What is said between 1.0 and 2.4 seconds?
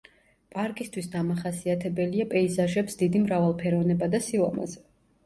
დამახასიათებელია